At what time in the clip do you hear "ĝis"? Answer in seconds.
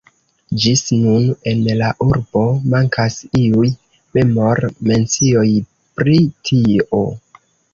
0.61-0.79